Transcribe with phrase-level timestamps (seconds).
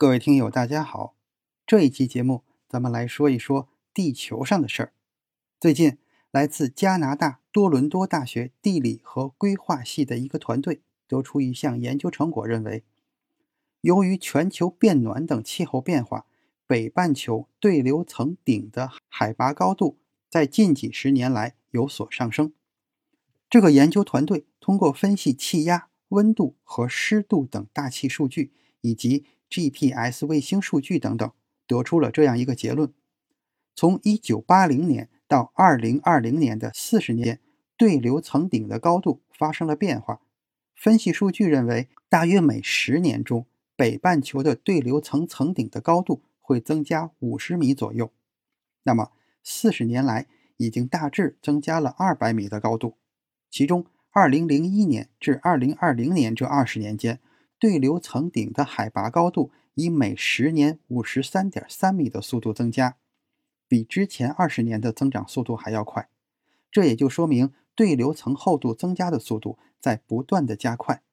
[0.00, 1.16] 各位听友，大家好。
[1.66, 4.92] 这一期节目，咱们来说一说地球上的事儿。
[5.58, 5.98] 最近，
[6.30, 12.84] 来自加拿大多伦多大学地理和规划系的一个团队得出一项研究成果，认为，
[13.80, 16.26] 由于全球变暖等气候变化，
[16.64, 19.98] 北半球对流层顶的海拔高度
[20.30, 22.52] 在近几十年来有所上升。
[23.50, 31.30] 这个研究团队通过分析气压、温度和湿度等大气数据，以及 GPS 卫星数据等等。
[31.66, 32.94] 得出了这样一个结论：
[33.74, 37.40] 从1980年到2020年的40年，
[37.76, 40.22] 对流层顶的高度发生了变化。
[40.74, 43.44] 分析数据认为，大约每十年中，
[43.76, 48.10] 北半球的对流层层顶的高度会增加50米左右。
[48.84, 49.12] 那么
[49.44, 50.26] ，40年来
[50.56, 52.96] 已经大致增加了200米的高度。
[53.50, 57.20] 其中，2001年至2020年这20年间，
[57.58, 59.50] 对流层顶的海拔高度。
[59.74, 62.96] 以每十年五十三点三米的速度增加，
[63.68, 66.08] 比之前二十年的增长速度还要快。
[66.68, 71.04] 这也就说明对流层厚度增加的速度在不断的加快。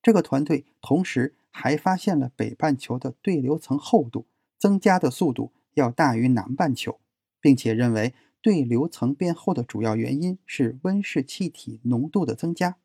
[0.00, 4.26] 这个团队同时还发现了北半球的对流层厚度
[4.56, 7.00] 增加的速度要大于南半球，
[7.40, 12.76] 并且认为对流层变厚的主要原因是温室气体浓度的增加。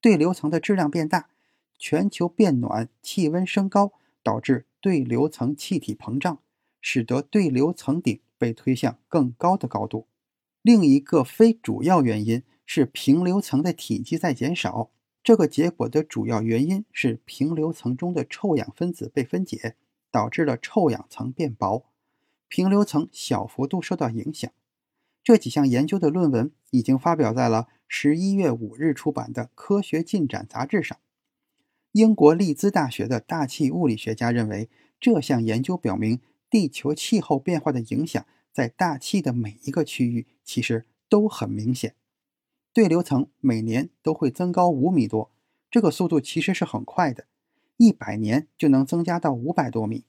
[0.00, 1.28] 对流层的质量变大，
[1.78, 3.92] 全球变暖，气温升高。
[4.22, 6.42] 导致对流层气体膨胀，
[6.80, 10.08] 使得对流层顶被推向更高的高度。
[10.62, 14.90] 另一个非主要原因是平流层的体积在减少。
[15.22, 19.76] 这个结果的主要原因是平流层中的臭氧分子被分解，
[20.10, 21.84] 导致了臭氧层变薄，
[22.48, 24.50] 平流层小幅度受到影响。
[25.22, 30.98] 这几项研究的论文已经发表在了十一月五日出版的《科学进展》杂志上。
[31.96, 34.68] 英国利兹大学的大气物理学家认为，
[35.00, 36.20] 这项研究表明，
[36.50, 41.94] 地球气候变化的影响在大气的每一个区域其实都很明显。
[42.74, 45.30] 对流层每年都会增高五米多，
[45.70, 47.24] 这个速度其实是很快的，
[47.78, 50.04] 一百年就能增加到五百多米。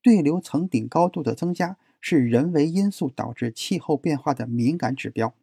[0.00, 5.34] 对流层顶高度的增加是人为因素导致气候变化的敏感指标，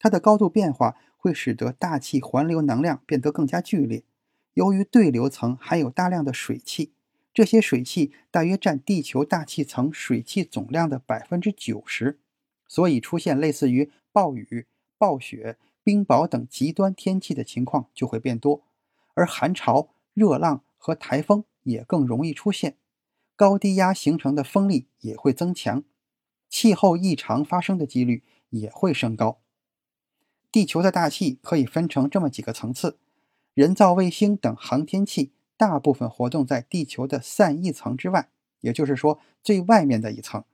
[0.00, 4.02] 它的高度变化会使得大气环流能量变得更加剧烈。
[4.58, 6.92] 由于对流层含有大量的水汽，
[7.32, 12.18] 这些水汽大约占地球大气层水汽总量的百分之九十，
[12.66, 14.66] 所以出现类似于暴雨、
[14.98, 18.64] 暴雪、冰雹等极端天气的情况就会变多，
[19.14, 22.76] 而寒潮、热浪和台风也更容易出现，
[23.36, 25.84] 高低压形成的风力也会增强，
[26.48, 29.38] 气候异常发生的几率也会升高。
[30.50, 32.98] 地球的大气可以分成这么几个层次。
[33.58, 38.28] 人造卫星等航天器大部分活动在地球的散逸层之外，
[38.60, 40.44] 也就是说最外面的一层。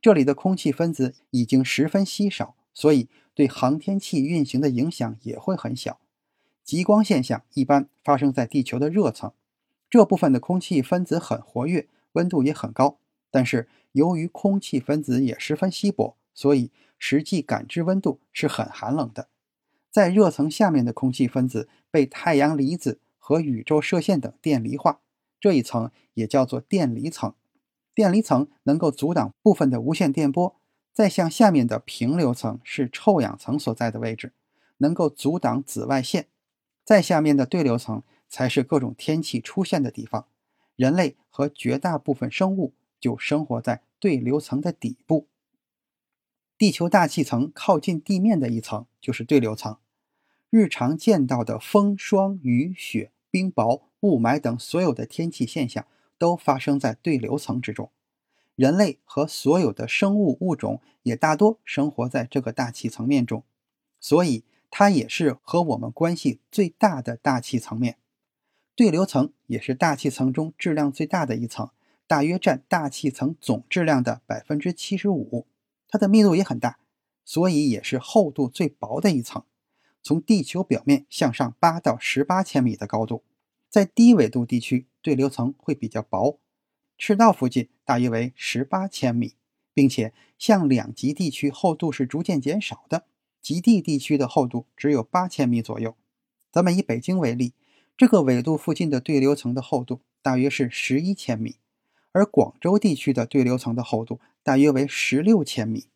[0.00, 6.00] 这里的空气分子已经十分稀少，所以对航天器运行的影响也会很小。
[6.64, 9.32] 极光现象一般发生在地球的热层，
[9.88, 12.98] 这部分的空气分子很活跃，温度也很高。
[13.30, 19.28] 但是由于空气分子也十分稀薄，所以实际感知温度是很寒冷的。
[19.98, 25.00] 在热层下面的空气分子被太阳离子和宇宙射线等电离化，
[25.40, 27.34] 这一层也叫做电离层。
[27.96, 30.54] 电离层能够阻挡部分的无线电波。
[30.92, 34.32] 再向下面的平流层是臭氧层所在的位置，
[34.76, 36.28] 能够阻挡紫外线。
[36.84, 40.28] 再下面的对流层才是各种天气出现的地方。
[40.76, 45.26] 人类和绝大部分生物就生活在对流层的底部。
[46.56, 49.76] 地球大气层靠近地面的一层就是对流层。
[50.50, 55.86] 日常见到的风霜雨雪冰雹雾霾等所有的天气现象，
[56.16, 57.90] 都发生在对流层之中。
[58.56, 63.44] 人类和所有的生物物种也大多生活在这个大气层面中，
[64.00, 67.98] 所以它也是和我们关系最大的大气层面。
[68.74, 71.70] 对流层也是大气层中质量最大的一层，
[72.06, 75.46] 大约占大气层总质量的百分之七十五。
[75.88, 76.78] 它的密度也很大，
[77.24, 79.44] 所以也是厚度最薄的一层。
[80.08, 83.24] 从地球表面向上八到十八千米的高度，
[83.68, 86.40] 在低纬度地区对流层会比较薄，
[86.96, 89.34] 赤道附近大约为十八千米，
[89.74, 93.04] 并且向两极地区厚度是逐渐减少的，
[93.42, 95.94] 极地地区的厚度只有八千米左右。
[96.50, 97.52] 咱们以北京为例，
[97.94, 101.56] 这个纬度附近的对流层的厚度大约是十一千米，
[102.12, 105.88] 而广州地区的对流层的厚度大约为十六千米。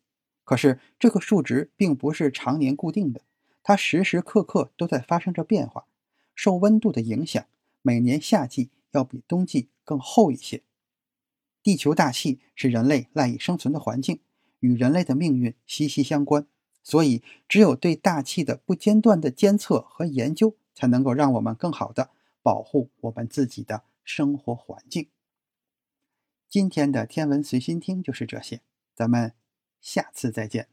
[0.43, 3.21] 可是这个数值并不是常年固定的，
[3.63, 5.85] 它时时刻刻都在发生着变化。
[6.35, 7.45] 受温度的影响，
[7.81, 10.61] 每年夏季要比冬季更厚一些。
[11.61, 14.19] 地球大气是人类赖以生存的环境，
[14.59, 16.45] 与人类的命运息息相关。
[16.83, 22.09] 所以，只有对大气的不间断的监测和研究，才能够让我们更好的
[22.41, 25.07] 保护我们自己的生活环境。
[26.49, 28.59] 今天的天文随心听就是这些，
[28.93, 29.33] 咱们
[29.79, 30.67] 下次再见。